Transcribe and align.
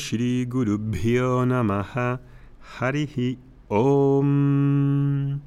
Shri 0.00 0.46
Gurubhyo 0.46 1.44
Namaha 1.44 2.20
Harihi 2.78 3.38
Om. 3.68 5.40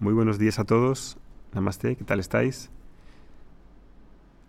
Muy 0.00 0.12
buenos 0.12 0.40
días 0.40 0.58
a 0.58 0.64
todos. 0.64 1.18
Namaste, 1.54 1.94
¿qué 1.94 2.02
tal 2.04 2.18
estáis? 2.18 2.68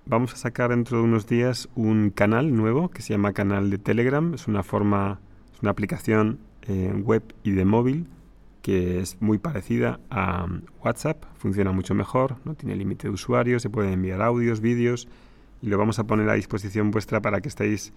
Vamos 0.08 0.34
a 0.34 0.38
sacar 0.38 0.72
dentro 0.72 0.98
de 0.98 1.04
unos 1.04 1.28
días 1.28 1.70
un 1.76 2.10
canal 2.10 2.56
nuevo 2.56 2.90
que 2.90 3.04
se 3.04 3.14
llama 3.14 3.32
canal 3.34 3.70
de 3.70 3.78
Telegram. 3.78 4.34
Es 4.34 4.48
una 4.48 4.64
forma, 4.64 5.20
es 5.54 5.62
una 5.62 5.70
aplicación 5.70 6.40
eh, 6.64 6.92
web 6.92 7.22
y 7.44 7.52
de 7.52 7.64
móvil 7.64 8.08
que 8.64 9.02
es 9.02 9.22
muy 9.22 9.38
parecida 9.38 10.00
a 10.10 10.48
WhatsApp, 10.84 11.26
funciona 11.38 11.72
mucho 11.72 11.94
mejor, 11.94 12.38
no 12.44 12.56
tiene 12.56 12.76
límite 12.76 13.08
de 13.08 13.14
usuarios, 13.14 13.62
se 13.62 13.70
pueden 13.70 13.94
enviar 13.94 14.22
audios, 14.22 14.62
vídeos 14.62 15.08
y 15.62 15.68
lo 15.68 15.78
vamos 15.78 16.00
a 16.00 16.06
poner 16.06 16.28
a 16.30 16.34
disposición 16.34 16.90
vuestra 16.90 17.22
para 17.22 17.42
que 17.42 17.50
estéis 17.50 17.94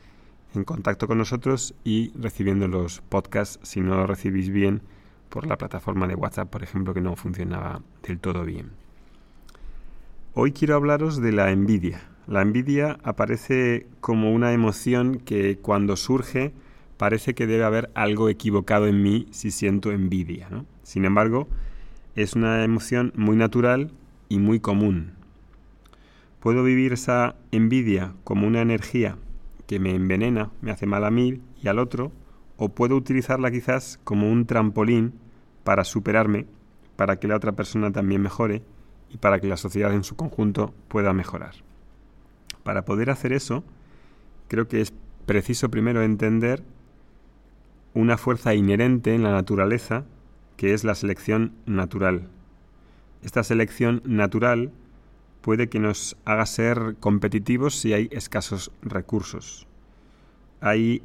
en 0.57 0.65
contacto 0.65 1.07
con 1.07 1.19
nosotros 1.19 1.75
y 1.85 2.13
recibiendo 2.19 2.69
los 2.69 3.01
podcasts 3.01 3.59
si 3.63 3.81
no 3.81 3.97
lo 3.97 4.07
recibís 4.07 4.51
bien 4.51 4.83
por 5.29 5.47
la 5.47 5.59
plataforma 5.59 6.07
de 6.07 6.15
WhatsApp, 6.15 6.49
por 6.49 6.63
ejemplo, 6.63 6.95
que 6.95 7.01
no 7.01 7.17
funcionaba 7.17 7.83
del 8.07 8.21
todo 8.21 8.45
bien. 8.45 8.71
Hoy 10.35 10.53
quiero 10.53 10.77
hablaros 10.77 11.21
de 11.21 11.33
la 11.33 11.51
envidia. 11.51 12.03
La 12.27 12.43
envidia 12.43 12.99
aparece 13.03 13.87
como 14.01 14.33
una 14.33 14.53
emoción 14.53 15.19
que 15.19 15.59
cuando 15.59 15.97
surge 15.97 16.53
parece 16.97 17.35
que 17.35 17.47
debe 17.47 17.65
haber 17.65 17.91
algo 17.95 18.29
equivocado 18.29 18.87
en 18.87 19.03
mí 19.03 19.27
si 19.31 19.51
siento 19.51 19.93
envidia. 19.93 20.49
Sin 20.83 21.05
embargo, 21.05 21.49
es 22.17 22.35
una 22.35 22.65
emoción 22.65 23.13
muy 23.17 23.37
natural 23.37 23.91
y 24.29 24.39
muy 24.39 24.61
común. 24.61 25.13
Puedo 26.41 26.63
vivir 26.63 26.93
esa 26.93 27.37
envidia 27.51 28.13
como 28.23 28.47
una 28.47 28.61
energía 28.61 29.17
que 29.67 29.79
me 29.79 29.95
envenena, 29.95 30.51
me 30.61 30.71
hace 30.71 30.87
mal 30.87 31.05
a 31.05 31.11
mí 31.11 31.41
y 31.63 31.69
al 31.69 31.79
otro, 31.79 32.13
o 32.57 32.69
puedo 32.71 32.97
utilizarla 32.97 33.51
quizás 33.51 33.99
como 34.05 34.31
un 34.31 34.47
trampolín 34.47 35.15
para 35.65 35.85
superarme, 35.85 36.47
para 36.97 37.19
que 37.19 37.29
la 37.29 37.37
otra 37.37 37.53
persona 37.53 37.91
también 37.91 38.21
mejore 38.21 38.63
y 39.11 39.17
para 39.17 39.41
que 39.41 39.49
la 39.49 39.57
sociedad 39.57 39.93
en 39.93 40.05
su 40.05 40.17
conjunto 40.17 40.75
pueda 40.89 41.13
mejorar. 41.13 41.55
Para 42.63 42.85
poder 42.85 43.11
hacer 43.11 43.33
eso, 43.33 43.65
creo 44.49 44.69
que 44.69 44.81
es 44.81 44.93
preciso 45.27 45.71
primero 45.71 46.03
entender 46.03 46.63
una 47.95 48.17
fuerza 48.17 48.55
inherente 48.55 49.15
en 49.15 49.23
la 49.23 49.33
naturaleza 49.33 50.05
que 50.57 50.75
es 50.75 50.85
la 50.85 50.95
selección 50.95 51.53
natural. 51.67 52.29
Esta 53.23 53.43
selección 53.43 54.03
natural 54.05 54.73
puede 55.45 55.69
que 55.69 55.79
nos 55.79 56.17
haga 56.25 56.47
ser 56.47 56.97
competitivos 57.01 57.79
si 57.79 57.93
hay 57.93 58.09
escasos 58.13 58.73
recursos. 58.81 59.67
Hay, 60.63 61.03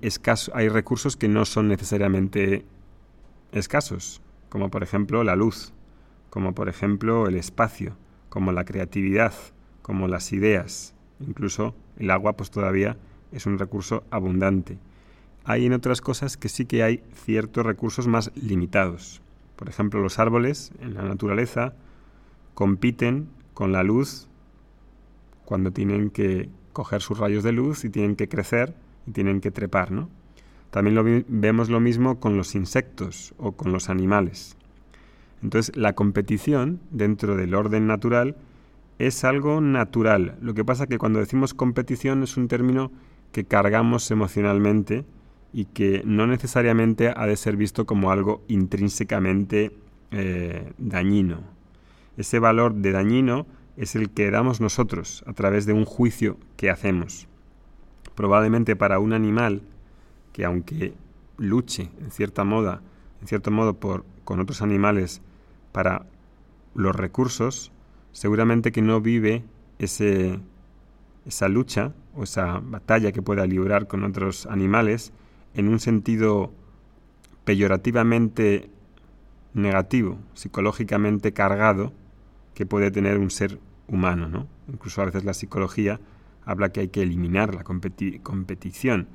hay 0.53 0.69
recursos 0.69 1.17
que 1.17 1.27
no 1.27 1.43
son 1.43 1.67
necesariamente 1.67 2.63
escasos, 3.51 4.21
como 4.47 4.71
por 4.71 4.81
ejemplo 4.81 5.25
la 5.25 5.35
luz, 5.35 5.73
como 6.29 6.55
por 6.55 6.69
ejemplo 6.69 7.27
el 7.27 7.35
espacio, 7.35 7.97
como 8.29 8.53
la 8.53 8.63
creatividad, 8.63 9.33
como 9.81 10.07
las 10.07 10.31
ideas, 10.31 10.95
incluso 11.19 11.75
el 11.97 12.09
agua 12.09 12.37
pues 12.37 12.49
todavía 12.49 12.95
es 13.33 13.45
un 13.45 13.59
recurso 13.59 14.05
abundante. 14.09 14.77
Hay 15.43 15.65
en 15.65 15.73
otras 15.73 15.99
cosas 15.99 16.37
que 16.37 16.47
sí 16.47 16.63
que 16.63 16.81
hay 16.81 17.03
ciertos 17.25 17.65
recursos 17.65 18.07
más 18.07 18.31
limitados. 18.35 19.21
Por 19.57 19.67
ejemplo, 19.67 19.99
los 19.99 20.17
árboles 20.17 20.71
en 20.79 20.93
la 20.93 21.01
naturaleza 21.01 21.73
compiten 22.53 23.27
con 23.53 23.73
la 23.73 23.83
luz 23.83 24.28
cuando 25.49 25.71
tienen 25.71 26.11
que 26.11 26.47
coger 26.73 27.01
sus 27.01 27.17
rayos 27.17 27.43
de 27.43 27.51
luz 27.51 27.83
y 27.83 27.89
tienen 27.89 28.15
que 28.15 28.29
crecer 28.29 28.75
y 29.07 29.11
tienen 29.13 29.41
que 29.41 29.49
trepar, 29.49 29.89
¿no? 29.89 30.07
También 30.69 30.93
lo 30.93 31.03
vemos 31.27 31.71
lo 31.71 31.79
mismo 31.79 32.19
con 32.19 32.37
los 32.37 32.53
insectos 32.53 33.33
o 33.39 33.53
con 33.53 33.71
los 33.71 33.89
animales. 33.89 34.55
Entonces, 35.41 35.75
la 35.75 35.93
competición 35.93 36.81
dentro 36.91 37.35
del 37.35 37.55
orden 37.55 37.87
natural 37.87 38.35
es 38.99 39.23
algo 39.23 39.59
natural. 39.59 40.37
Lo 40.39 40.53
que 40.53 40.63
pasa 40.63 40.83
es 40.83 40.89
que 40.89 40.99
cuando 40.99 41.17
decimos 41.17 41.55
competición 41.55 42.21
es 42.21 42.37
un 42.37 42.47
término 42.47 42.91
que 43.31 43.43
cargamos 43.45 44.11
emocionalmente 44.11 45.03
y 45.51 45.65
que 45.65 46.03
no 46.05 46.27
necesariamente 46.27 47.11
ha 47.15 47.25
de 47.25 47.37
ser 47.37 47.57
visto 47.57 47.87
como 47.87 48.11
algo 48.11 48.43
intrínsecamente 48.49 49.71
eh, 50.11 50.73
dañino. 50.77 51.41
Ese 52.17 52.37
valor 52.37 52.75
de 52.75 52.91
dañino 52.91 53.47
es 53.79 53.95
el 53.95 54.09
que 54.09 54.29
damos 54.29 54.59
nosotros 54.59 55.23
a 55.25 55.31
través 55.31 55.65
de 55.65 55.71
un 55.71 55.85
juicio 55.85 56.37
que 56.57 56.69
hacemos. 56.69 57.29
Probablemente 58.13 58.75
para 58.75 58.99
un 58.99 59.13
animal 59.13 59.61
que 60.33 60.43
aunque 60.43 60.93
luche 61.37 61.89
en 62.01 62.11
cierta 62.11 62.43
moda, 62.43 62.81
en 63.21 63.27
cierto 63.27 63.51
modo 63.51 63.79
por 63.79 64.03
con 64.25 64.41
otros 64.41 64.61
animales 64.61 65.21
para 65.71 66.05
los 66.75 66.93
recursos, 66.93 67.71
seguramente 68.11 68.73
que 68.73 68.81
no 68.81 68.99
vive 68.99 69.45
ese, 69.79 70.39
esa 71.25 71.47
lucha 71.47 71.93
o 72.15 72.23
esa 72.23 72.59
batalla 72.61 73.13
que 73.13 73.21
pueda 73.21 73.47
librar 73.47 73.87
con 73.87 74.03
otros 74.03 74.45
animales 74.45 75.13
en 75.53 75.69
un 75.69 75.79
sentido 75.79 76.51
peyorativamente 77.45 78.69
negativo, 79.53 80.19
psicológicamente 80.33 81.31
cargado, 81.31 81.93
que 82.53 82.65
puede 82.65 82.91
tener 82.91 83.17
un 83.17 83.31
ser 83.31 83.57
humano. 83.89 84.29
¿no? 84.29 84.47
Incluso 84.71 85.01
a 85.01 85.05
veces 85.05 85.23
la 85.23 85.33
psicología 85.33 85.99
habla 86.45 86.69
que 86.69 86.81
hay 86.81 86.87
que 86.89 87.01
eliminar 87.01 87.53
la 87.53 87.63
competición. 87.63 89.07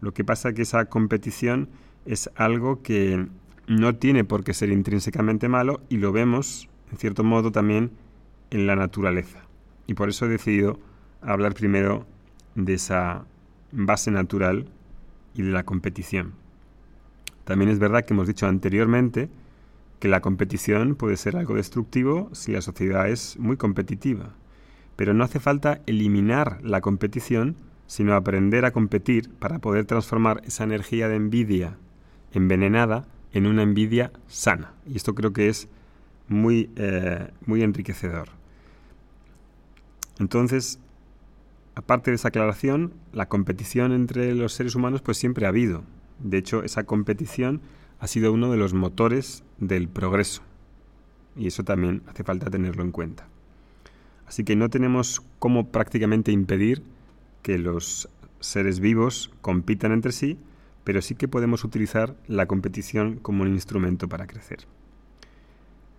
Lo 0.00 0.12
que 0.12 0.24
pasa 0.24 0.50
es 0.50 0.54
que 0.54 0.62
esa 0.62 0.84
competición 0.86 1.68
es 2.04 2.30
algo 2.36 2.82
que 2.82 3.26
no 3.66 3.96
tiene 3.96 4.24
por 4.24 4.44
qué 4.44 4.54
ser 4.54 4.70
intrínsecamente 4.70 5.48
malo 5.48 5.80
y 5.88 5.96
lo 5.96 6.12
vemos, 6.12 6.68
en 6.92 6.98
cierto 6.98 7.24
modo, 7.24 7.50
también 7.50 7.90
en 8.50 8.66
la 8.66 8.76
naturaleza. 8.76 9.42
Y 9.86 9.94
por 9.94 10.08
eso 10.08 10.26
he 10.26 10.28
decidido 10.28 10.78
hablar 11.20 11.54
primero 11.54 12.06
de 12.54 12.74
esa 12.74 13.24
base 13.72 14.10
natural 14.10 14.68
y 15.34 15.42
de 15.42 15.50
la 15.50 15.64
competición. 15.64 16.34
También 17.44 17.70
es 17.70 17.78
verdad 17.78 18.04
que 18.04 18.14
hemos 18.14 18.26
dicho 18.26 18.46
anteriormente 18.46 19.28
que 19.98 20.08
la 20.08 20.20
competición 20.20 20.94
puede 20.94 21.16
ser 21.16 21.36
algo 21.36 21.54
destructivo 21.54 22.28
si 22.32 22.52
la 22.52 22.60
sociedad 22.60 23.08
es 23.08 23.38
muy 23.38 23.56
competitiva. 23.56 24.34
Pero 24.96 25.14
no 25.14 25.24
hace 25.24 25.40
falta 25.40 25.80
eliminar 25.86 26.58
la 26.62 26.80
competición, 26.80 27.56
sino 27.86 28.14
aprender 28.14 28.64
a 28.64 28.72
competir 28.72 29.30
para 29.30 29.58
poder 29.58 29.84
transformar 29.84 30.42
esa 30.44 30.64
energía 30.64 31.08
de 31.08 31.16
envidia 31.16 31.76
envenenada 32.32 33.06
en 33.32 33.46
una 33.46 33.62
envidia 33.62 34.12
sana. 34.26 34.74
Y 34.86 34.96
esto 34.96 35.14
creo 35.14 35.32
que 35.32 35.48
es 35.48 35.68
muy, 36.28 36.70
eh, 36.76 37.28
muy 37.44 37.62
enriquecedor. 37.62 38.28
Entonces, 40.18 40.80
aparte 41.74 42.10
de 42.10 42.16
esa 42.16 42.28
aclaración, 42.28 42.94
la 43.12 43.28
competición 43.28 43.92
entre 43.92 44.34
los 44.34 44.52
seres 44.52 44.74
humanos 44.74 45.02
pues 45.02 45.18
siempre 45.18 45.46
ha 45.46 45.50
habido. 45.50 45.84
De 46.18 46.38
hecho, 46.38 46.62
esa 46.62 46.84
competición 46.84 47.60
ha 47.98 48.06
sido 48.06 48.32
uno 48.32 48.50
de 48.50 48.56
los 48.56 48.74
motores 48.74 49.42
del 49.58 49.88
progreso. 49.88 50.42
Y 51.36 51.46
eso 51.46 51.64
también 51.64 52.02
hace 52.06 52.24
falta 52.24 52.50
tenerlo 52.50 52.82
en 52.82 52.92
cuenta. 52.92 53.28
Así 54.26 54.44
que 54.44 54.56
no 54.56 54.68
tenemos 54.70 55.22
cómo 55.38 55.68
prácticamente 55.68 56.32
impedir 56.32 56.82
que 57.42 57.58
los 57.58 58.08
seres 58.40 58.80
vivos 58.80 59.30
compitan 59.40 59.92
entre 59.92 60.12
sí, 60.12 60.38
pero 60.84 61.02
sí 61.02 61.14
que 61.14 61.28
podemos 61.28 61.64
utilizar 61.64 62.16
la 62.26 62.46
competición 62.46 63.16
como 63.16 63.42
un 63.42 63.52
instrumento 63.52 64.08
para 64.08 64.26
crecer. 64.26 64.66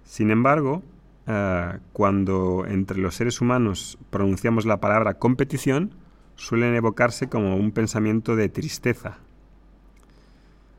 Sin 0.04 0.32
embargo, 0.32 0.84
ah, 1.26 1.80
cuando 1.94 2.66
entre 2.68 2.98
los 2.98 3.16
seres 3.16 3.42
humanos 3.42 3.98
pronunciamos 4.10 4.66
la 4.66 4.80
palabra 4.80 5.16
competición, 5.16 5.92
suelen 6.36 6.76
evocarse 6.76 7.28
como 7.28 7.56
un 7.56 7.72
pensamiento 7.72 8.36
de 8.36 8.50
tristeza, 8.50 9.20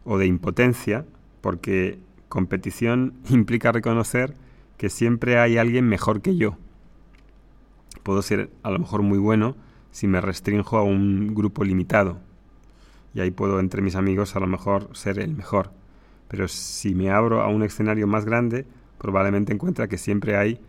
o 0.08 0.16
de 0.16 0.26
impotencia, 0.26 1.04
porque 1.40 1.98
competición 2.28 3.14
implica 3.28 3.72
reconocer 3.72 4.34
que 4.76 4.90
siempre 4.90 5.38
hay 5.38 5.58
alguien 5.58 5.88
mejor 5.88 6.22
que 6.22 6.36
yo. 6.36 6.56
Puedo 8.02 8.22
ser 8.22 8.50
a 8.62 8.70
lo 8.70 8.78
mejor 8.78 9.02
muy 9.02 9.18
bueno 9.18 9.56
si 9.90 10.06
me 10.06 10.20
restrinjo 10.20 10.78
a 10.78 10.82
un 10.82 11.34
grupo 11.34 11.64
limitado. 11.64 12.20
Y 13.14 13.20
ahí 13.20 13.30
puedo 13.30 13.58
entre 13.58 13.82
mis 13.82 13.96
amigos 13.96 14.36
a 14.36 14.40
lo 14.40 14.46
mejor 14.46 14.90
ser 14.96 15.18
el 15.18 15.34
mejor. 15.34 15.72
Pero 16.28 16.46
si 16.46 16.94
me 16.94 17.10
abro 17.10 17.42
a 17.42 17.48
un 17.48 17.62
escenario 17.62 18.06
más 18.06 18.24
grande, 18.24 18.66
probablemente 18.98 19.52
encuentre 19.52 19.88
que 19.88 19.98
siempre 19.98 20.36
hay 20.36 20.60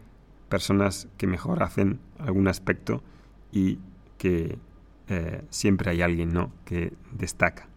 personas 0.47 1.07
que 1.17 1.27
mejor 1.27 1.61
hacen 1.61 1.99
algún 2.17 2.47
aspecto 2.47 3.03
y 3.51 3.79
que 4.17 4.57
eh, 5.07 5.41
siempre 5.49 5.91
hay 5.91 6.01
alguien 6.01 6.33
¿no? 6.33 6.51
que 6.65 6.93
destaca. 7.11 7.67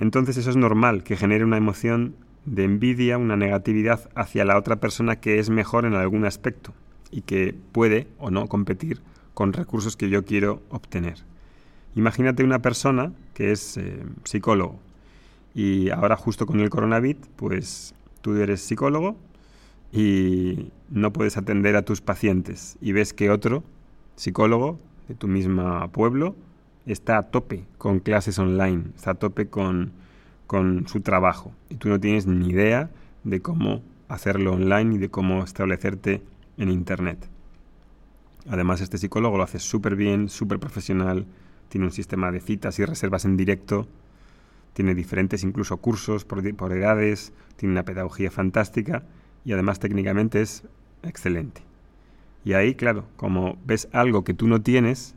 Entonces 0.00 0.38
eso 0.38 0.50
es 0.50 0.56
normal, 0.56 1.04
que 1.04 1.16
genere 1.16 1.44
una 1.44 1.58
emoción 1.58 2.16
de 2.46 2.64
envidia, 2.64 3.18
una 3.18 3.36
negatividad 3.36 4.10
hacia 4.14 4.46
la 4.46 4.56
otra 4.58 4.76
persona 4.76 5.16
que 5.16 5.38
es 5.38 5.50
mejor 5.50 5.84
en 5.84 5.94
algún 5.94 6.24
aspecto 6.24 6.72
y 7.10 7.20
que 7.20 7.54
puede 7.72 8.08
o 8.18 8.30
no 8.30 8.46
competir 8.48 9.02
con 9.34 9.52
recursos 9.52 9.98
que 9.98 10.08
yo 10.08 10.24
quiero 10.24 10.62
obtener. 10.70 11.18
Imagínate 11.94 12.44
una 12.44 12.62
persona 12.62 13.12
que 13.34 13.52
es 13.52 13.76
eh, 13.76 14.02
psicólogo 14.24 14.78
y 15.54 15.90
ahora 15.90 16.16
justo 16.16 16.46
con 16.46 16.60
el 16.60 16.70
coronavirus, 16.70 17.28
pues 17.36 17.94
tú 18.22 18.36
eres 18.36 18.62
psicólogo 18.62 19.16
y 19.92 20.70
no 20.88 21.12
puedes 21.12 21.36
atender 21.36 21.76
a 21.76 21.82
tus 21.82 22.00
pacientes 22.00 22.78
y 22.80 22.92
ves 22.92 23.12
que 23.12 23.30
otro 23.30 23.64
psicólogo 24.16 24.78
de 25.08 25.14
tu 25.14 25.28
mismo 25.28 25.90
pueblo 25.92 26.36
está 26.86 27.18
a 27.18 27.30
tope 27.30 27.64
con 27.78 28.00
clases 28.00 28.38
online, 28.38 28.84
está 28.96 29.12
a 29.12 29.14
tope 29.14 29.48
con, 29.48 29.92
con 30.46 30.86
su 30.88 31.00
trabajo 31.00 31.52
y 31.68 31.76
tú 31.76 31.88
no 31.88 32.00
tienes 32.00 32.26
ni 32.26 32.50
idea 32.50 32.90
de 33.24 33.40
cómo 33.40 33.82
hacerlo 34.08 34.54
online 34.54 34.96
y 34.96 34.98
de 34.98 35.10
cómo 35.10 35.44
establecerte 35.44 36.22
en 36.56 36.70
Internet. 36.70 37.28
Además, 38.48 38.80
este 38.80 38.98
psicólogo 38.98 39.36
lo 39.36 39.44
hace 39.44 39.58
súper 39.58 39.96
bien, 39.96 40.28
súper 40.28 40.58
profesional, 40.58 41.26
tiene 41.68 41.86
un 41.86 41.92
sistema 41.92 42.32
de 42.32 42.40
citas 42.40 42.78
y 42.78 42.84
reservas 42.84 43.24
en 43.24 43.36
directo, 43.36 43.86
tiene 44.72 44.94
diferentes 44.94 45.44
incluso 45.44 45.76
cursos 45.76 46.24
por, 46.24 46.54
por 46.56 46.72
edades, 46.72 47.32
tiene 47.56 47.72
una 47.72 47.84
pedagogía 47.84 48.30
fantástica 48.30 49.04
y 49.44 49.52
además 49.52 49.78
técnicamente 49.78 50.40
es 50.40 50.64
excelente. 51.02 51.62
Y 52.44 52.54
ahí, 52.54 52.74
claro, 52.74 53.04
como 53.16 53.58
ves 53.66 53.88
algo 53.92 54.24
que 54.24 54.34
tú 54.34 54.48
no 54.48 54.62
tienes, 54.62 55.14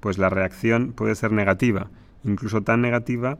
pues 0.00 0.18
la 0.18 0.30
reacción 0.30 0.92
puede 0.92 1.14
ser 1.14 1.32
negativa, 1.32 1.90
incluso 2.24 2.62
tan 2.62 2.80
negativa 2.80 3.38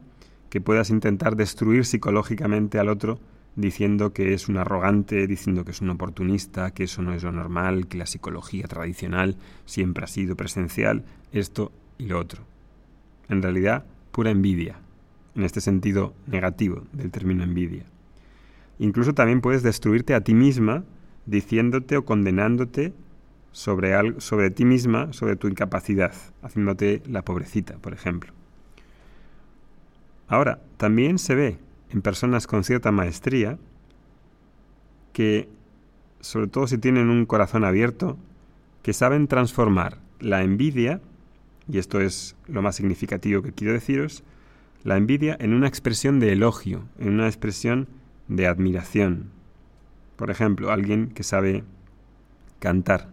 que 0.49 0.61
puedas 0.61 0.89
intentar 0.89 1.35
destruir 1.35 1.85
psicológicamente 1.85 2.79
al 2.79 2.89
otro 2.89 3.19
diciendo 3.55 4.13
que 4.13 4.33
es 4.33 4.47
un 4.47 4.57
arrogante, 4.57 5.27
diciendo 5.27 5.65
que 5.65 5.71
es 5.71 5.81
un 5.81 5.89
oportunista, 5.89 6.71
que 6.71 6.85
eso 6.85 7.01
no 7.01 7.13
es 7.13 7.23
lo 7.23 7.31
normal, 7.31 7.87
que 7.87 7.97
la 7.97 8.05
psicología 8.05 8.67
tradicional 8.67 9.35
siempre 9.65 10.03
ha 10.03 10.07
sido 10.07 10.35
presencial, 10.35 11.03
esto 11.31 11.71
y 11.97 12.05
lo 12.05 12.19
otro. 12.19 12.43
En 13.27 13.41
realidad, 13.41 13.85
pura 14.11 14.31
envidia, 14.31 14.79
en 15.35 15.43
este 15.43 15.61
sentido 15.61 16.13
negativo 16.27 16.83
del 16.93 17.11
término 17.11 17.43
envidia. 17.43 17.83
Incluso 18.79 19.13
también 19.13 19.41
puedes 19.41 19.61
destruirte 19.61 20.13
a 20.15 20.21
ti 20.21 20.33
misma 20.33 20.83
diciéndote 21.25 21.97
o 21.97 22.05
condenándote 22.05 22.93
sobre, 23.51 23.93
algo, 23.93 24.21
sobre 24.21 24.51
ti 24.51 24.65
misma, 24.65 25.13
sobre 25.13 25.35
tu 25.35 25.47
incapacidad, 25.47 26.13
haciéndote 26.41 27.01
la 27.07 27.23
pobrecita, 27.23 27.77
por 27.77 27.93
ejemplo. 27.93 28.33
Ahora, 30.27 30.59
también 30.77 31.17
se 31.17 31.35
ve 31.35 31.57
en 31.89 32.01
personas 32.01 32.45
con 32.45 32.63
cierta 32.63 32.91
maestría 32.91 33.57
que, 35.13 35.49
sobre 36.19 36.47
todo 36.47 36.67
si 36.67 36.77
tienen 36.77 37.09
un 37.09 37.25
corazón 37.25 37.63
abierto, 37.63 38.17
que 38.83 38.93
saben 38.93 39.27
transformar 39.27 39.97
la 40.19 40.43
envidia, 40.43 41.01
y 41.67 41.77
esto 41.77 41.99
es 41.99 42.35
lo 42.47 42.61
más 42.61 42.75
significativo 42.75 43.41
que 43.41 43.53
quiero 43.53 43.73
deciros, 43.73 44.23
la 44.83 44.97
envidia 44.97 45.35
en 45.39 45.53
una 45.53 45.67
expresión 45.67 46.19
de 46.19 46.31
elogio, 46.31 46.83
en 46.99 47.09
una 47.09 47.27
expresión 47.27 47.87
de 48.27 48.47
admiración. 48.47 49.31
Por 50.15 50.29
ejemplo, 50.29 50.71
alguien 50.71 51.09
que 51.09 51.23
sabe 51.23 51.63
cantar, 52.59 53.09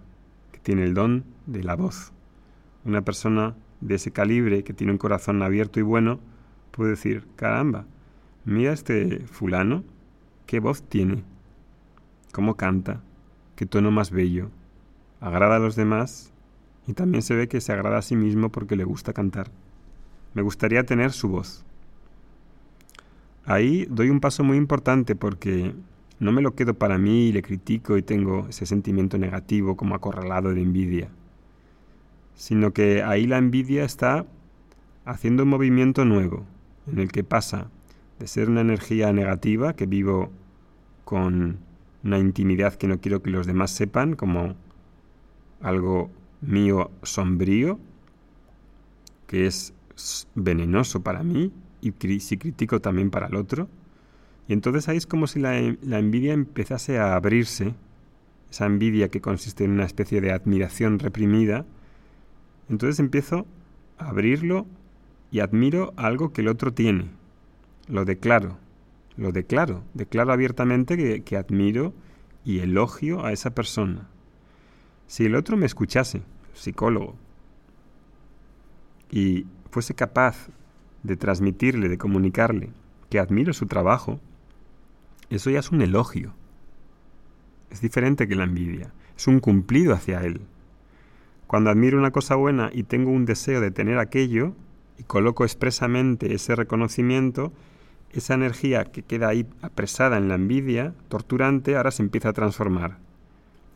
tiene 0.67 0.83
el 0.83 0.95
don 0.95 1.23
de 1.47 1.63
la 1.63 1.77
voz. 1.77 2.13
Una 2.85 3.03
persona 3.03 3.55
de 3.81 3.95
ese 3.95 4.11
calibre, 4.11 4.65
que 4.65 4.73
tiene 4.73 4.93
un 4.93 4.99
corazón 4.99 5.41
abierto 5.41 5.79
y 5.79 5.85
bueno, 5.85 6.19
puede 6.73 6.91
decir, 6.91 7.25
caramba, 7.37 7.85
Mira 8.45 8.73
este 8.73 9.21
fulano, 9.27 9.85
qué 10.47 10.59
voz 10.59 10.83
tiene, 10.83 11.23
cómo 12.33 12.57
canta, 12.57 13.01
qué 13.55 13.65
tono 13.65 13.93
más 13.93 14.11
bello. 14.11 14.51
Agrada 15.21 15.57
a 15.57 15.61
los 15.61 15.77
demás 15.77 16.33
y 16.89 16.95
también 16.95 17.23
se 17.23 17.37
ve 17.37 17.47
que 17.47 17.61
se 17.61 17.73
agrada 17.73 17.99
a 17.99 18.03
sí 18.03 18.17
mismo 18.17 18.51
porque 18.51 18.75
le 18.75 18.83
gusta 18.83 19.13
cantar. 19.13 19.53
Me 20.35 20.43
gustaría 20.43 20.85
tener 20.85 21.13
su 21.13 21.29
voz. 21.29 21.65
Ahí 23.45 23.87
doy 23.89 24.11
un 24.11 24.19
paso 24.19 24.43
muy 24.43 24.57
importante 24.57 25.15
porque 25.15 25.75
no 26.19 26.33
me 26.33 26.43
lo 26.43 26.55
quedo 26.55 26.75
para 26.75 26.99
mí 26.99 27.29
y 27.29 27.33
le 27.33 27.43
critico 27.43 27.97
y 27.97 28.03
tengo 28.03 28.47
ese 28.49 28.67
sentimiento 28.67 29.19
negativo 29.19 29.77
como 29.77 29.95
acorralado 29.95 30.55
de 30.55 30.63
envidia, 30.63 31.09
sino 32.35 32.73
que 32.73 33.03
ahí 33.03 33.27
la 33.27 33.39
envidia 33.39 33.85
está 33.85 34.27
haciendo 35.05 35.43
un 35.43 35.51
movimiento 35.51 36.05
nuevo 36.05 36.45
en 36.91 36.99
el 36.99 37.13
que 37.13 37.25
pasa 37.25 37.71
de 38.19 38.27
ser 38.27 38.49
una 38.49 38.63
energía 38.63 39.13
negativa 39.13 39.75
que 39.75 39.87
vivo 39.87 40.31
con 41.05 41.59
una 42.03 42.19
intimidad 42.19 42.75
que 42.75 42.89
no 42.89 43.01
quiero 43.01 43.23
que 43.23 43.31
los 43.31 43.47
demás 43.47 43.71
sepan, 43.71 44.15
como 44.15 44.55
algo 45.61 46.11
mío 46.41 46.91
sombrío, 47.03 47.79
que 49.27 49.47
es 49.47 49.75
venenoso 50.35 51.03
para 51.03 51.23
mí 51.23 51.53
y 51.81 52.21
si 52.21 52.37
critico 52.37 52.81
también 52.81 53.11
para 53.11 53.27
el 53.27 53.37
otro. 53.37 53.69
Y 54.48 54.52
entonces 54.52 54.88
ahí 54.88 54.96
es 54.96 55.06
como 55.06 55.26
si 55.26 55.40
la, 55.40 55.60
la 55.82 55.98
envidia 55.98 56.32
empezase 56.32 56.98
a 56.98 57.16
abrirse, 57.16 57.75
esa 58.50 58.66
envidia 58.66 59.08
que 59.08 59.20
consiste 59.20 59.64
en 59.64 59.72
una 59.72 59.84
especie 59.84 60.20
de 60.20 60.32
admiración 60.32 60.98
reprimida. 60.98 61.64
Entonces 62.69 63.00
empiezo 63.00 63.46
a 63.98 64.08
abrirlo 64.10 64.66
y 65.31 65.40
admiro 65.40 65.93
algo 65.96 66.32
que 66.32 66.43
el 66.43 66.48
otro 66.48 66.72
tiene 66.72 67.10
lo 67.88 68.04
declaro, 68.04 68.58
lo 69.16 69.32
declaro, 69.32 69.82
declaro 69.94 70.32
abiertamente 70.32 71.22
que, 71.22 71.37
admiro 71.37 71.93
y 72.44 72.60
elogio 72.60 73.25
a 73.25 73.32
esa 73.32 73.50
persona. 73.50 74.08
Si 75.06 75.25
el 75.25 75.37
otro 75.37 75.56
me 75.56 75.66
escuchase, 75.66 76.22
psicólogo, 76.54 77.14
y 79.10 79.46
fuese 79.70 79.94
capaz 79.94 80.48
de 81.02 81.16
transmitirle, 81.16 81.88
de 81.88 81.98
comunicarle 81.98 82.70
que 83.08 83.20
admiro 83.20 83.52
su 83.52 83.66
trabajo, 83.66 84.20
eso 85.31 85.50
ya 85.50 85.61
es 85.61 85.70
un 85.70 85.82
elogio. 85.82 86.34
Es 87.70 87.81
diferente 87.81 88.28
que 88.28 88.37
la 88.37 88.44
envidia, 88.44 88.93
es 89.17 89.26
un 89.26 89.40
cumplido 89.40 89.93
hacia 89.93 90.20
él. 90.20 90.40
Cuando 91.46 91.70
admiro 91.70 91.99
una 91.99 92.11
cosa 92.11 92.34
buena 92.34 92.70
y 92.73 92.84
tengo 92.84 93.11
un 93.11 93.25
deseo 93.25 93.61
de 93.61 93.70
tener 93.70 93.99
aquello, 93.99 94.55
y 94.99 95.02
coloco 95.02 95.44
expresamente 95.44 96.34
ese 96.34 96.56
reconocimiento, 96.56 97.52
esa 98.12 98.34
energía 98.34 98.84
que 98.84 99.02
queda 99.02 99.28
ahí 99.28 99.46
apresada 99.61 100.17
en 100.17 100.28
la 100.28 100.37
envidia, 100.37 100.94
torturante, 101.08 101.76
ahora 101.76 101.90
se 101.90 102.02
empieza 102.02 102.31
a 102.31 102.32
transformar. 102.32 102.99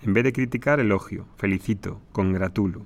En 0.03 0.14
vez 0.14 0.25
de 0.25 0.32
criticar, 0.32 0.81
elogio, 0.81 1.26
felicito, 1.37 2.00
congratulo. 2.12 2.82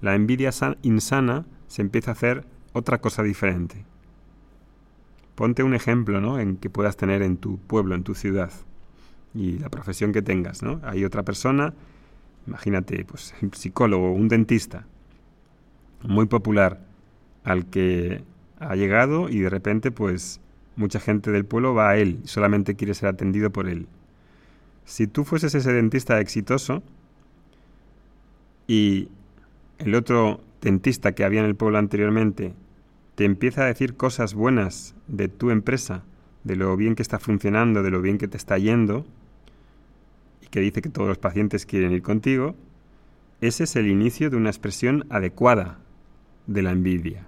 La 0.00 0.14
envidia 0.14 0.50
insana 0.82 1.44
se 1.66 1.82
empieza 1.82 2.12
a 2.12 2.14
hacer 2.14 2.46
otra 2.72 2.98
cosa 2.98 3.22
diferente. 3.22 3.84
Ponte 5.36 5.62
un 5.62 5.74
ejemplo, 5.74 6.20
¿no? 6.20 6.40
En 6.40 6.56
que 6.56 6.68
puedas 6.68 6.96
tener 6.96 7.22
en 7.22 7.36
tu 7.36 7.58
pueblo, 7.58 7.94
en 7.94 8.02
tu 8.02 8.14
ciudad 8.14 8.50
y 9.34 9.58
la 9.60 9.68
profesión 9.68 10.12
que 10.12 10.22
tengas, 10.22 10.64
¿no? 10.64 10.80
Hay 10.82 11.04
otra 11.04 11.22
persona, 11.22 11.74
imagínate, 12.48 13.04
pues 13.04 13.34
un 13.40 13.52
psicólogo, 13.54 14.12
un 14.12 14.26
dentista, 14.26 14.86
muy 16.02 16.26
popular, 16.26 16.80
al 17.44 17.66
que 17.66 18.24
ha 18.58 18.74
llegado 18.74 19.28
y 19.28 19.38
de 19.38 19.50
repente, 19.50 19.92
pues 19.92 20.40
Mucha 20.76 21.00
gente 21.00 21.30
del 21.30 21.46
pueblo 21.46 21.74
va 21.74 21.90
a 21.90 21.96
él 21.96 22.20
y 22.22 22.28
solamente 22.28 22.76
quiere 22.76 22.92
ser 22.92 23.08
atendido 23.08 23.50
por 23.50 23.66
él. 23.66 23.86
Si 24.84 25.06
tú 25.06 25.24
fueses 25.24 25.54
ese 25.54 25.72
dentista 25.72 26.20
exitoso 26.20 26.82
y 28.66 29.08
el 29.78 29.94
otro 29.94 30.40
dentista 30.60 31.12
que 31.12 31.24
había 31.24 31.40
en 31.40 31.46
el 31.46 31.56
pueblo 31.56 31.78
anteriormente 31.78 32.52
te 33.16 33.24
empieza 33.24 33.62
a 33.62 33.66
decir 33.66 33.96
cosas 33.96 34.34
buenas 34.34 34.94
de 35.08 35.28
tu 35.28 35.50
empresa, 35.50 36.04
de 36.44 36.54
lo 36.54 36.76
bien 36.76 36.94
que 36.94 37.02
está 37.02 37.18
funcionando, 37.18 37.82
de 37.82 37.90
lo 37.90 38.00
bien 38.00 38.18
que 38.18 38.28
te 38.28 38.36
está 38.36 38.58
yendo, 38.58 39.04
y 40.42 40.46
que 40.46 40.60
dice 40.60 40.82
que 40.82 40.90
todos 40.90 41.08
los 41.08 41.18
pacientes 41.18 41.66
quieren 41.66 41.92
ir 41.92 42.02
contigo, 42.02 42.54
ese 43.40 43.64
es 43.64 43.74
el 43.74 43.88
inicio 43.88 44.30
de 44.30 44.36
una 44.36 44.50
expresión 44.50 45.06
adecuada 45.10 45.78
de 46.46 46.62
la 46.62 46.70
envidia. 46.70 47.26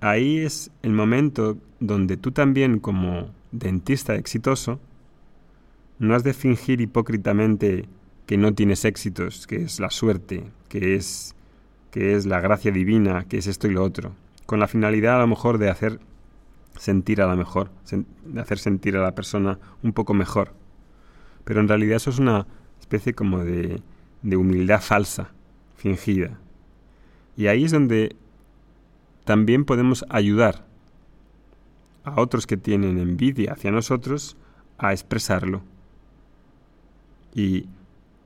Ahí 0.00 0.38
es 0.38 0.70
el 0.82 0.92
momento 0.92 1.58
donde 1.80 2.16
tú 2.16 2.32
también 2.32 2.78
como 2.78 3.30
dentista 3.50 4.14
exitoso 4.14 4.80
no 5.98 6.14
has 6.14 6.24
de 6.24 6.34
fingir 6.34 6.80
hipócritamente 6.80 7.86
que 8.26 8.36
no 8.36 8.54
tienes 8.54 8.84
éxitos, 8.84 9.46
que 9.46 9.56
es 9.56 9.78
la 9.78 9.90
suerte, 9.90 10.44
que 10.68 10.94
es 10.94 11.34
que 11.90 12.14
es 12.14 12.24
la 12.24 12.40
gracia 12.40 12.72
divina, 12.72 13.26
que 13.28 13.36
es 13.36 13.46
esto 13.46 13.68
y 13.68 13.72
lo 13.72 13.84
otro, 13.84 14.14
con 14.46 14.60
la 14.60 14.68
finalidad 14.68 15.16
a 15.16 15.20
lo 15.20 15.26
mejor 15.26 15.58
de 15.58 15.70
hacer 15.70 16.00
sentir 16.76 17.20
a 17.22 17.26
la 17.26 17.36
mejor, 17.36 17.70
de 18.24 18.40
hacer 18.40 18.58
sentir 18.58 18.96
a 18.96 19.02
la 19.02 19.14
persona 19.14 19.58
un 19.82 19.92
poco 19.92 20.14
mejor. 20.14 20.52
Pero 21.44 21.60
en 21.60 21.68
realidad 21.68 21.96
eso 21.96 22.10
es 22.10 22.18
una 22.18 22.46
especie 22.80 23.14
como 23.14 23.44
de, 23.44 23.82
de 24.22 24.36
humildad 24.36 24.80
falsa, 24.80 25.30
fingida. 25.76 26.38
Y 27.36 27.46
ahí 27.46 27.64
es 27.64 27.72
donde 27.72 28.16
también 29.24 29.64
podemos 29.64 30.04
ayudar 30.08 30.64
a 32.04 32.20
otros 32.20 32.46
que 32.46 32.56
tienen 32.56 32.98
envidia 32.98 33.52
hacia 33.52 33.70
nosotros 33.70 34.36
a 34.78 34.92
expresarlo. 34.92 35.62
Y, 37.34 37.66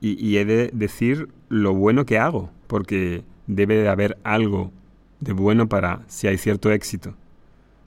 he 0.01 0.45
de 0.45 0.69
decir 0.73 1.29
lo 1.49 1.73
bueno 1.73 2.05
que 2.05 2.19
hago, 2.19 2.51
porque 2.67 3.23
debe 3.47 3.77
de 3.77 3.89
haber 3.89 4.17
algo 4.23 4.71
de 5.19 5.33
bueno 5.33 5.67
para 5.67 6.01
si 6.07 6.27
hay 6.27 6.37
cierto 6.37 6.71
éxito. 6.71 7.15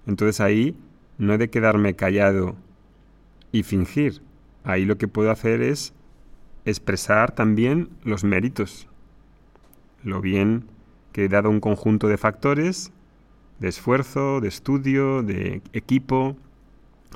Entonces 0.07 0.41
ahí 0.41 0.77
no 1.19 1.35
he 1.35 1.39
de 1.39 1.51
quedarme 1.51 1.95
callado 1.95 2.57
y 3.53 3.63
fingir. 3.63 4.23
Ahí 4.65 4.85
lo 4.85 4.99
que 4.99 5.09
puedo 5.09 5.31
hacer 5.31 5.63
es 5.63 5.95
expresar 6.65 7.33
también 7.33 7.89
los 8.05 8.25
méritos, 8.25 8.89
lo 10.03 10.21
bien 10.21 10.67
que 11.13 11.25
he 11.25 11.29
dado 11.29 11.51
un 11.51 11.61
conjunto 11.61 12.09
de 12.09 12.19
factores, 12.19 12.93
de 13.59 13.69
esfuerzo, 13.69 14.41
de 14.41 14.49
estudio, 14.49 15.23
de 15.23 15.63
equipo, 15.73 16.37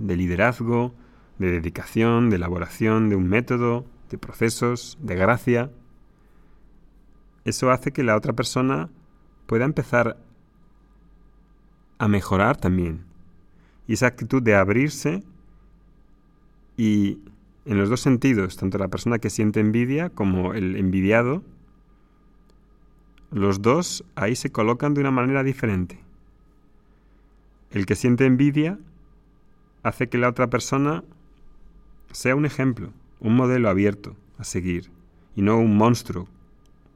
de 0.01 0.17
liderazgo, 0.17 0.95
de 1.39 1.51
dedicación, 1.51 2.31
de 2.31 2.37
elaboración 2.37 3.09
de 3.09 3.17
un 3.17 3.29
método, 3.29 3.87
de 4.11 4.19
procesos, 4.19 4.99
de 5.01 5.15
gracia. 5.17 5.71
Eso 7.45 7.71
hace 7.71 7.93
que 7.93 8.05
la 8.05 8.17
otra 8.17 8.33
persona 8.33 8.91
pueda 9.47 9.65
empezar 9.65 10.19
a 11.99 12.09
mejorar 12.09 12.57
también. 12.57 13.05
Y 13.87 13.95
esa 13.95 14.07
actitud 14.07 14.43
de 14.43 14.55
abrirse 14.55 15.23
y 16.77 17.19
en 17.65 17.79
los 17.79 17.89
dos 17.89 18.01
sentidos, 18.01 18.57
tanto 18.57 18.79
la 18.79 18.89
persona 18.89 19.19
que 19.19 19.31
siente 19.31 19.61
envidia 19.61 20.11
como 20.11 20.55
el 20.55 20.77
envidiado, 20.77 21.43
los 23.31 23.63
dos 23.63 24.05
ahí 24.15 24.37
se 24.37 24.53
colocan 24.53 24.95
de 24.95 25.01
una 25.01 25.11
manera 25.11 25.43
diferente. 25.43 25.99
El 27.71 27.87
que 27.87 27.97
siente 27.97 28.27
envidia 28.27 28.79
hace 29.83 30.09
que 30.09 30.19
la 30.19 30.29
otra 30.29 30.49
persona 30.49 31.05
sea 32.13 32.37
un 32.37 32.47
ejemplo, 32.47 32.93
un 33.21 33.35
modelo 33.35 33.69
abierto 33.69 34.15
a 34.39 34.45
seguir, 34.45 34.91
y 35.35 35.43
no 35.43 35.59
un 35.59 35.77
monstruo 35.77 36.29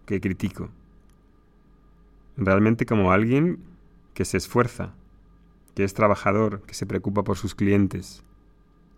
que 0.07 0.21
critico. 0.21 0.71
Realmente 2.38 2.87
como 2.87 3.11
alguien 3.11 3.59
que 4.14 4.25
se 4.25 4.37
esfuerza, 4.37 4.95
que 5.75 5.83
es 5.83 5.92
trabajador, 5.92 6.62
que 6.62 6.75
se 6.75 6.87
preocupa 6.87 7.25
por 7.25 7.37
sus 7.37 7.57
clientes, 7.57 8.23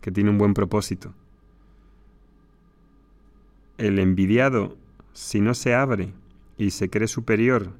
que 0.02 0.12
tiene 0.12 0.28
un 0.28 0.36
buen 0.36 0.52
propósito. 0.52 1.14
El 3.78 3.98
envidiado, 3.98 4.76
si 5.14 5.40
no 5.40 5.54
se 5.54 5.74
abre 5.74 6.12
y 6.58 6.72
se 6.72 6.90
cree 6.90 7.08
superior 7.08 7.72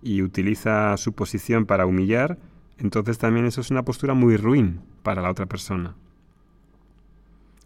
y 0.00 0.22
utiliza 0.22 0.96
su 0.96 1.12
posición 1.12 1.66
para 1.66 1.84
humillar, 1.84 2.38
entonces 2.78 3.18
también 3.18 3.44
eso 3.44 3.60
es 3.60 3.70
una 3.70 3.84
postura 3.84 4.14
muy 4.14 4.38
ruin 4.38 4.80
para 5.02 5.20
la 5.20 5.30
otra 5.30 5.44
persona. 5.44 5.94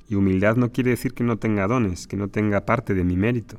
Y 0.09 0.17
humildad 0.17 0.57
no 0.57 0.73
quiere 0.73 0.91
decir 0.91 1.15
que 1.15 1.23
no 1.23 1.39
tenga 1.39 1.69
dones, 1.69 2.09
que 2.09 2.17
no 2.17 2.27
tenga 2.27 2.67
parte 2.67 2.93
de 2.93 3.05
mi 3.05 3.17
mérito. 3.17 3.59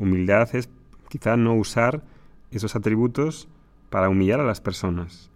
Humildad 0.00 0.52
es 0.56 0.68
quizá 1.08 1.36
no 1.36 1.54
usar 1.54 2.02
esos 2.52 2.76
atributos 2.76 3.48
para 3.90 4.08
humillar 4.08 4.40
a 4.40 4.44
las 4.44 4.60
personas. 4.60 5.30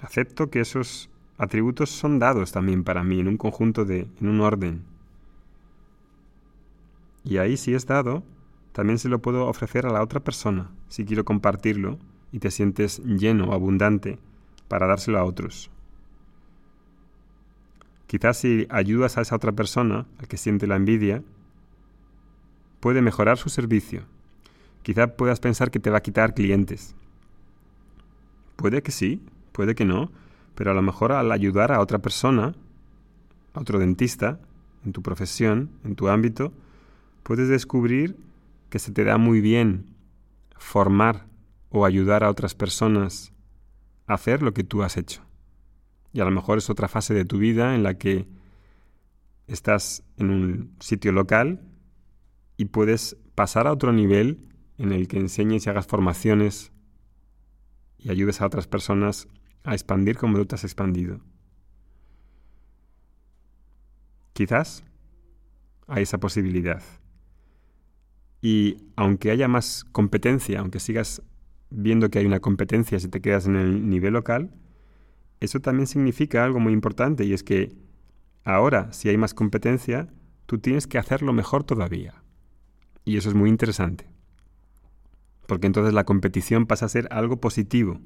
Acepto 0.00 0.50
que 0.50 0.60
esos 0.60 1.10
atributos 1.38 1.90
son 1.90 2.18
dados 2.18 2.52
también 2.52 2.84
para 2.84 3.02
mí 3.02 3.20
en 3.20 3.28
un 3.28 3.36
conjunto 3.36 3.84
de, 3.84 4.08
en 4.20 4.28
un 4.28 4.40
orden. 4.40 4.82
Y 7.24 7.38
ahí 7.38 7.56
si 7.56 7.74
es 7.74 7.86
dado, 7.86 8.22
también 8.72 8.98
se 8.98 9.08
lo 9.08 9.20
puedo 9.20 9.46
ofrecer 9.46 9.86
a 9.86 9.92
la 9.92 10.02
otra 10.02 10.20
persona, 10.20 10.70
si 10.88 11.04
quiero 11.04 11.24
compartirlo 11.24 11.98
y 12.32 12.38
te 12.38 12.50
sientes 12.50 13.02
lleno 13.04 13.52
abundante 13.52 14.18
para 14.68 14.86
dárselo 14.86 15.18
a 15.18 15.24
otros. 15.24 15.70
Quizás 18.06 18.38
si 18.38 18.66
ayudas 18.70 19.18
a 19.18 19.20
esa 19.20 19.36
otra 19.36 19.52
persona, 19.52 20.06
al 20.18 20.28
que 20.28 20.36
siente 20.36 20.66
la 20.66 20.76
envidia, 20.76 21.22
puede 22.80 23.02
mejorar 23.02 23.38
su 23.38 23.50
servicio. 23.50 24.02
Quizás 24.82 25.10
puedas 25.16 25.40
pensar 25.40 25.70
que 25.70 25.80
te 25.80 25.90
va 25.90 25.98
a 25.98 26.02
quitar 26.02 26.34
clientes. 26.34 26.94
Puede 28.56 28.82
que 28.82 28.92
sí, 28.92 29.22
puede 29.52 29.74
que 29.74 29.84
no, 29.84 30.10
pero 30.54 30.70
a 30.70 30.74
lo 30.74 30.82
mejor 30.82 31.12
al 31.12 31.32
ayudar 31.32 31.72
a 31.72 31.80
otra 31.80 31.98
persona, 31.98 32.54
a 33.54 33.60
otro 33.60 33.78
dentista, 33.78 34.40
en 34.84 34.92
tu 34.92 35.02
profesión, 35.02 35.70
en 35.84 35.94
tu 35.96 36.08
ámbito, 36.08 36.52
puedes 37.22 37.48
descubrir 37.48 38.16
que 38.70 38.78
se 38.78 38.92
te 38.92 39.04
da 39.04 39.18
muy 39.18 39.40
bien 39.40 39.86
formar 40.56 41.26
o 41.70 41.84
ayudar 41.84 42.24
a 42.24 42.30
otras 42.30 42.54
personas 42.54 43.32
a 44.06 44.14
hacer 44.14 44.42
lo 44.42 44.52
que 44.52 44.64
tú 44.64 44.82
has 44.82 44.96
hecho. 44.96 45.22
Y 46.12 46.20
a 46.20 46.24
lo 46.24 46.30
mejor 46.30 46.58
es 46.58 46.70
otra 46.70 46.88
fase 46.88 47.14
de 47.14 47.24
tu 47.24 47.38
vida 47.38 47.74
en 47.74 47.82
la 47.82 47.94
que 47.94 48.26
estás 49.46 50.02
en 50.16 50.30
un 50.30 50.76
sitio 50.80 51.12
local 51.12 51.60
y 52.56 52.66
puedes 52.66 53.16
pasar 53.34 53.66
a 53.66 53.72
otro 53.72 53.92
nivel 53.92 54.49
en 54.80 54.92
el 54.92 55.08
que 55.08 55.18
enseñes 55.18 55.66
y 55.66 55.70
hagas 55.70 55.86
formaciones 55.86 56.72
y 57.98 58.10
ayudes 58.10 58.40
a 58.40 58.46
otras 58.46 58.66
personas 58.66 59.28
a 59.62 59.74
expandir 59.74 60.16
como 60.16 60.38
tú 60.38 60.46
te 60.46 60.54
has 60.54 60.64
expandido. 60.64 61.20
Quizás 64.32 64.82
hay 65.86 66.04
esa 66.04 66.18
posibilidad. 66.18 66.82
Y 68.40 68.86
aunque 68.96 69.30
haya 69.30 69.48
más 69.48 69.84
competencia, 69.92 70.60
aunque 70.60 70.80
sigas 70.80 71.22
viendo 71.68 72.08
que 72.08 72.20
hay 72.20 72.24
una 72.24 72.40
competencia 72.40 72.98
si 72.98 73.08
te 73.08 73.20
quedas 73.20 73.46
en 73.46 73.56
el 73.56 73.86
nivel 73.90 74.14
local, 74.14 74.50
eso 75.40 75.60
también 75.60 75.88
significa 75.88 76.42
algo 76.42 76.58
muy 76.58 76.72
importante 76.72 77.24
y 77.24 77.34
es 77.34 77.42
que 77.42 77.76
ahora, 78.44 78.90
si 78.94 79.10
hay 79.10 79.18
más 79.18 79.34
competencia, 79.34 80.08
tú 80.46 80.58
tienes 80.58 80.86
que 80.86 80.96
hacerlo 80.96 81.34
mejor 81.34 81.64
todavía. 81.64 82.22
Y 83.04 83.18
eso 83.18 83.28
es 83.28 83.34
muy 83.34 83.50
interesante. 83.50 84.19
Porque 85.50 85.66
entonces 85.66 85.94
la 85.94 86.04
competición 86.04 86.66
pasa 86.66 86.86
a 86.86 86.88
ser 86.88 87.08
algo 87.10 87.40
positivo, 87.40 88.00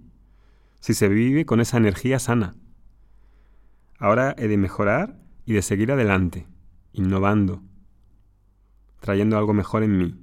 si 0.81 0.95
se 0.95 1.09
vive 1.09 1.45
con 1.45 1.61
esa 1.61 1.77
energía 1.77 2.19
sana. 2.19 2.57
Ahora 3.99 4.35
he 4.39 4.49
de 4.49 4.57
mejorar 4.57 5.21
y 5.45 5.53
de 5.53 5.61
seguir 5.61 5.93
adelante, 5.93 6.47
innovando, 6.95 7.63
trayendo 8.99 9.37
algo 9.37 9.53
mejor 9.53 9.83
en 9.83 9.99
mí. 9.99 10.15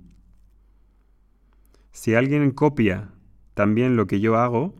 Si 1.91 2.15
alguien 2.15 2.49
copia 2.49 3.11
también 3.53 3.95
lo 3.95 4.07
que 4.07 4.19
yo 4.19 4.35
hago, 4.37 4.73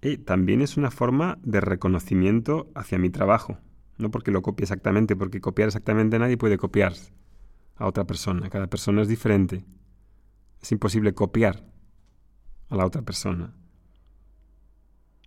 y 0.00 0.16
también 0.16 0.62
es 0.62 0.76
una 0.76 0.90
forma 0.90 1.38
de 1.44 1.60
reconocimiento 1.60 2.72
hacia 2.74 2.98
mi 2.98 3.08
trabajo. 3.08 3.58
No 3.98 4.10
porque 4.10 4.32
lo 4.32 4.42
copie 4.42 4.64
exactamente, 4.64 5.14
porque 5.14 5.40
copiar 5.40 5.68
exactamente 5.68 6.18
nadie 6.18 6.36
puede 6.36 6.58
copiar 6.58 6.94
a 7.76 7.86
otra 7.86 8.02
persona. 8.02 8.50
Cada 8.50 8.66
persona 8.66 9.02
es 9.02 9.06
diferente. 9.06 9.64
Es 10.62 10.72
imposible 10.72 11.12
copiar 11.12 11.64
a 12.68 12.76
la 12.76 12.86
otra 12.86 13.02
persona. 13.02 13.52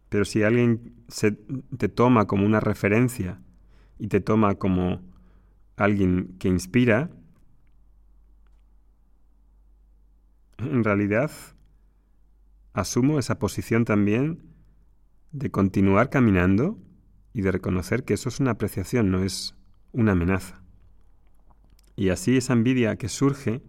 Pero 0.09 0.25
si 0.25 0.43
alguien 0.43 0.95
se, 1.09 1.33
te 1.77 1.89
toma 1.89 2.25
como 2.25 2.45
una 2.45 2.59
referencia 2.59 3.41
y 3.99 4.07
te 4.07 4.21
toma 4.21 4.55
como 4.55 5.01
alguien 5.75 6.37
que 6.39 6.47
inspira, 6.47 7.09
en 10.57 10.83
realidad 10.83 11.31
asumo 12.73 13.19
esa 13.19 13.39
posición 13.39 13.83
también 13.83 14.41
de 15.31 15.51
continuar 15.51 16.09
caminando 16.09 16.79
y 17.33 17.41
de 17.41 17.51
reconocer 17.51 18.05
que 18.05 18.13
eso 18.13 18.29
es 18.29 18.39
una 18.39 18.51
apreciación, 18.51 19.11
no 19.11 19.23
es 19.23 19.55
una 19.91 20.13
amenaza. 20.13 20.63
Y 21.97 22.09
así 22.09 22.37
esa 22.37 22.53
envidia 22.53 22.95
que 22.95 23.09
surge, 23.09 23.61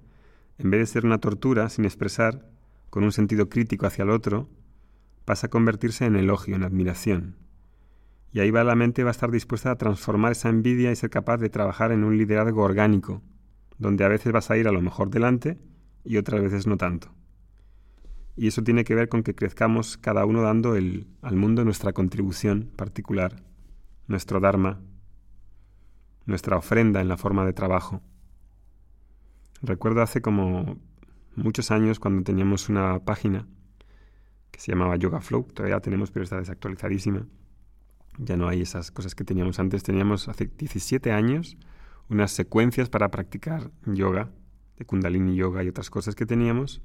en 0.58 0.70
vez 0.70 0.80
de 0.80 0.86
ser 0.86 1.04
una 1.06 1.18
tortura 1.18 1.68
sin 1.68 1.84
expresar, 1.84 2.50
con 2.90 3.04
un 3.04 3.12
sentido 3.12 3.48
crítico 3.48 3.86
hacia 3.86 4.04
el 4.04 4.10
otro, 4.10 4.48
pasa 5.24 5.48
a 5.48 5.50
convertirse 5.50 6.06
en 6.06 6.16
elogio, 6.16 6.56
en 6.56 6.62
admiración. 6.62 7.36
Y 8.32 8.40
ahí 8.40 8.50
va 8.50 8.64
la 8.64 8.74
mente 8.74 9.02
va 9.02 9.10
a 9.10 9.12
estar 9.12 9.30
dispuesta 9.30 9.70
a 9.70 9.76
transformar 9.76 10.32
esa 10.32 10.48
envidia 10.48 10.90
y 10.90 10.96
ser 10.96 11.10
capaz 11.10 11.38
de 11.38 11.50
trabajar 11.50 11.92
en 11.92 12.04
un 12.04 12.16
liderazgo 12.16 12.62
orgánico, 12.62 13.22
donde 13.78 14.04
a 14.04 14.08
veces 14.08 14.32
vas 14.32 14.50
a 14.50 14.56
ir 14.56 14.68
a 14.68 14.72
lo 14.72 14.80
mejor 14.80 15.10
delante 15.10 15.58
y 16.04 16.16
otras 16.16 16.42
veces 16.42 16.66
no 16.66 16.76
tanto. 16.76 17.12
Y 18.36 18.48
eso 18.48 18.62
tiene 18.62 18.84
que 18.84 18.94
ver 18.94 19.08
con 19.08 19.22
que 19.22 19.34
crezcamos 19.34 19.96
cada 19.96 20.26
uno 20.26 20.42
dando 20.42 20.74
al 20.74 21.36
mundo 21.36 21.64
nuestra 21.64 21.92
contribución 21.92 22.70
particular, 22.76 23.42
nuestro 24.06 24.40
Dharma, 24.40 24.80
nuestra 26.26 26.56
ofrenda 26.56 27.00
en 27.00 27.08
la 27.08 27.16
forma 27.16 27.46
de 27.46 27.52
trabajo. 27.52 28.02
Recuerdo 29.62 30.02
hace 30.02 30.20
como 30.20 30.78
muchos 31.34 31.70
años 31.70 31.98
cuando 31.98 32.22
teníamos 32.22 32.68
una 32.68 33.00
página 33.00 33.46
que 34.50 34.60
se 34.60 34.72
llamaba 34.72 34.96
Yoga 34.96 35.20
Flow, 35.20 35.44
todavía 35.44 35.80
tenemos 35.80 36.10
pero 36.10 36.24
está 36.24 36.38
desactualizadísima. 36.38 37.26
Ya 38.18 38.36
no 38.36 38.48
hay 38.48 38.62
esas 38.62 38.90
cosas 38.90 39.14
que 39.14 39.24
teníamos 39.24 39.58
antes. 39.58 39.82
Teníamos 39.82 40.28
hace 40.28 40.46
17 40.46 41.12
años 41.12 41.56
unas 42.08 42.30
secuencias 42.30 42.88
para 42.88 43.10
practicar 43.10 43.70
yoga, 43.84 44.30
de 44.78 44.84
kundalini 44.84 45.36
yoga 45.36 45.62
y 45.64 45.68
otras 45.68 45.90
cosas 45.90 46.14
que 46.14 46.24
teníamos 46.24 46.82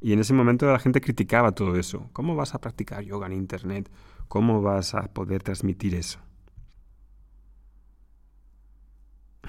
y 0.00 0.12
en 0.12 0.20
ese 0.20 0.32
momento 0.32 0.66
la 0.66 0.78
gente 0.78 1.00
criticaba 1.00 1.52
todo 1.52 1.76
eso. 1.76 2.08
¿Cómo 2.12 2.36
vas 2.36 2.54
a 2.54 2.60
practicar 2.60 3.02
yoga 3.02 3.26
en 3.26 3.32
Internet? 3.32 3.90
¿Cómo 4.28 4.62
vas 4.62 4.94
a 4.94 5.02
poder 5.12 5.42
transmitir 5.42 5.94
eso? 5.94 6.20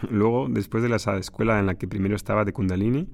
Luego, 0.10 0.48
después 0.50 0.84
de 0.84 0.90
la 0.90 0.98
escuela 0.98 1.60
en 1.60 1.66
la 1.66 1.76
que 1.76 1.88
primero 1.88 2.16
estaba 2.16 2.46
de 2.46 2.54
Kundalini, 2.54 3.08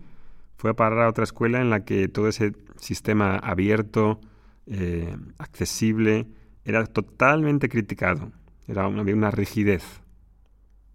fue 0.58 0.72
a 0.72 0.76
parar 0.76 1.00
a 1.02 1.10
otra 1.10 1.24
escuela 1.24 1.62
en 1.62 1.70
la 1.70 1.84
que 1.86 2.08
todo 2.08 2.28
ese 2.28 2.54
sistema 2.78 3.38
abierto, 3.38 4.22
eh, 4.68 5.16
accesible, 5.38 6.28
era 6.64 6.86
totalmente 6.86 7.70
criticado. 7.70 8.32
Era 8.68 8.86
había 8.86 9.16
una 9.16 9.32
rigidez. 9.32 10.02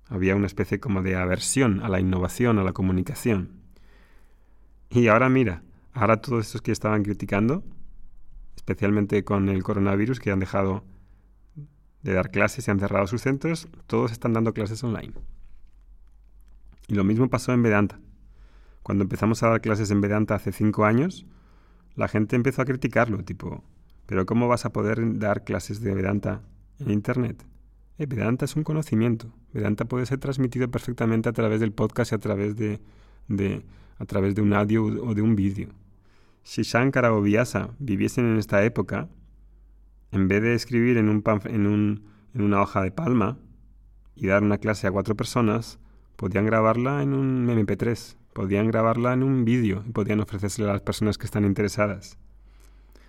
Había 0.08 0.34
una 0.34 0.46
especie 0.46 0.80
como 0.80 1.02
de 1.02 1.14
aversión 1.14 1.80
a 1.82 1.88
la 1.88 2.00
innovación, 2.00 2.58
a 2.58 2.64
la 2.64 2.72
comunicación. 2.72 3.60
Y 4.88 5.06
ahora 5.06 5.28
mira, 5.28 5.62
ahora 5.92 6.20
todos 6.20 6.46
estos 6.46 6.62
que 6.62 6.72
estaban 6.72 7.04
criticando, 7.04 7.62
especialmente 8.56 9.22
con 9.24 9.48
el 9.48 9.62
coronavirus, 9.62 10.18
que 10.18 10.32
han 10.32 10.40
dejado 10.40 10.84
de 12.02 12.12
dar 12.12 12.30
clases 12.30 12.66
y 12.66 12.70
han 12.70 12.80
cerrado 12.80 13.06
sus 13.06 13.22
centros, 13.22 13.68
todos 13.86 14.10
están 14.10 14.32
dando 14.32 14.52
clases 14.52 14.82
online. 14.82 15.12
Y 16.90 16.94
lo 16.94 17.04
mismo 17.04 17.30
pasó 17.30 17.52
en 17.52 17.62
Vedanta. 17.62 18.00
Cuando 18.82 19.04
empezamos 19.04 19.44
a 19.44 19.48
dar 19.48 19.60
clases 19.60 19.92
en 19.92 20.00
Vedanta 20.00 20.34
hace 20.34 20.50
cinco 20.50 20.84
años, 20.84 21.24
la 21.94 22.08
gente 22.08 22.34
empezó 22.34 22.62
a 22.62 22.64
criticarlo, 22.64 23.22
tipo, 23.22 23.62
pero 24.06 24.26
¿cómo 24.26 24.48
vas 24.48 24.64
a 24.64 24.72
poder 24.72 24.98
dar 25.20 25.44
clases 25.44 25.80
de 25.82 25.94
Vedanta 25.94 26.42
en 26.80 26.90
Internet? 26.90 27.46
Eh, 27.96 28.06
Vedanta 28.06 28.44
es 28.44 28.56
un 28.56 28.64
conocimiento. 28.64 29.32
Vedanta 29.52 29.84
puede 29.84 30.04
ser 30.04 30.18
transmitido 30.18 30.68
perfectamente 30.68 31.28
a 31.28 31.32
través 31.32 31.60
del 31.60 31.72
podcast 31.72 32.10
y 32.10 32.16
a 32.16 32.18
través 32.18 32.56
de, 32.56 32.80
a 33.98 34.04
través 34.04 34.34
de 34.34 34.42
un 34.42 34.52
audio 34.52 34.84
o 34.84 35.14
de 35.14 35.22
un 35.22 35.36
vídeo. 35.36 35.68
Si 36.42 36.62
Shankara 36.62 37.14
o 37.14 37.22
Vyasa 37.22 37.70
viviesen 37.78 38.26
en 38.26 38.36
esta 38.36 38.64
época, 38.64 39.08
en 40.10 40.26
vez 40.26 40.42
de 40.42 40.54
escribir 40.54 40.96
en 40.96 42.02
una 42.34 42.60
hoja 42.60 42.82
de 42.82 42.90
palma 42.90 43.38
y 44.16 44.26
dar 44.26 44.42
una 44.42 44.58
clase 44.58 44.88
a 44.88 44.90
cuatro 44.90 45.14
personas, 45.14 45.78
podían 46.20 46.44
grabarla 46.44 47.02
en 47.02 47.14
un 47.14 47.48
MP3, 47.48 48.14
podían 48.34 48.66
grabarla 48.66 49.14
en 49.14 49.22
un 49.22 49.46
vídeo 49.46 49.82
y 49.86 49.92
podían 49.92 50.20
ofrecérsela 50.20 50.68
a 50.68 50.74
las 50.74 50.82
personas 50.82 51.16
que 51.16 51.24
están 51.24 51.46
interesadas. 51.46 52.18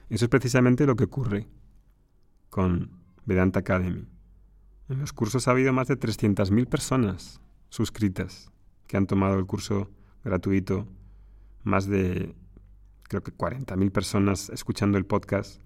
Eso 0.09 0.23
es 0.23 0.29
precisamente 0.29 0.85
lo 0.85 0.95
que 0.95 1.03
ocurre 1.03 1.49
con 2.49 2.91
Vedanta 3.25 3.59
Academy. 3.59 4.07
En 4.87 4.99
los 4.99 5.11
cursos 5.11 5.49
ha 5.49 5.51
habido 5.51 5.73
más 5.73 5.89
de 5.89 5.99
300.000 5.99 6.69
personas 6.69 7.41
suscritas 7.67 8.49
que 8.87 8.95
han 8.95 9.07
tomado 9.07 9.37
el 9.37 9.45
curso 9.45 9.91
gratuito, 10.23 10.87
más 11.63 11.87
de 11.87 12.33
creo 13.09 13.23
que 13.23 13.33
40.000 13.33 13.91
personas 13.91 14.49
escuchando 14.51 14.97
el 14.97 15.05
podcast 15.05 15.61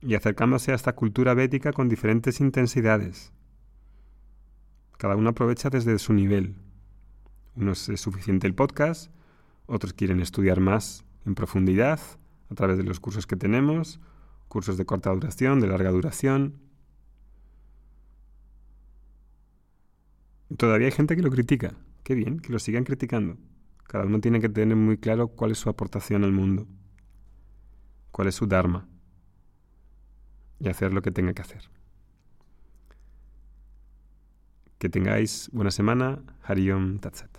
y 0.00 0.14
acercándose 0.14 0.72
a 0.72 0.74
esta 0.74 0.94
cultura 0.94 1.34
védica 1.34 1.74
con 1.74 1.90
diferentes 1.90 2.40
intensidades. 2.40 3.34
Cada 4.98 5.14
uno 5.14 5.30
aprovecha 5.30 5.70
desde 5.70 5.96
su 5.98 6.12
nivel. 6.12 6.56
Unos 7.54 7.88
es 7.88 8.00
suficiente 8.00 8.46
el 8.48 8.54
podcast, 8.54 9.10
otros 9.66 9.92
quieren 9.92 10.20
estudiar 10.20 10.60
más 10.60 11.04
en 11.24 11.36
profundidad 11.36 12.00
a 12.50 12.54
través 12.54 12.78
de 12.78 12.84
los 12.84 12.98
cursos 12.98 13.26
que 13.26 13.36
tenemos, 13.36 14.00
cursos 14.48 14.76
de 14.76 14.84
corta 14.84 15.10
duración, 15.10 15.60
de 15.60 15.68
larga 15.68 15.90
duración. 15.90 16.58
Todavía 20.56 20.86
hay 20.86 20.92
gente 20.92 21.14
que 21.14 21.22
lo 21.22 21.30
critica. 21.30 21.74
Qué 22.02 22.14
bien, 22.14 22.40
que 22.40 22.52
lo 22.52 22.58
sigan 22.58 22.84
criticando. 22.84 23.36
Cada 23.84 24.04
uno 24.04 24.20
tiene 24.20 24.40
que 24.40 24.48
tener 24.48 24.76
muy 24.76 24.98
claro 24.98 25.28
cuál 25.28 25.52
es 25.52 25.58
su 25.58 25.68
aportación 25.68 26.24
al 26.24 26.32
mundo, 26.32 26.66
cuál 28.10 28.28
es 28.28 28.34
su 28.34 28.46
Dharma 28.46 28.88
y 30.58 30.68
hacer 30.68 30.92
lo 30.92 31.02
que 31.02 31.12
tenga 31.12 31.34
que 31.34 31.42
hacer. 31.42 31.70
Que 34.78 34.88
tengáis 34.88 35.50
buena 35.52 35.70
semana. 35.70 36.18
Hariom 36.42 36.98
Tatsat. 36.98 37.37